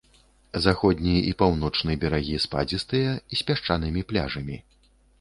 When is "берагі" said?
2.05-2.41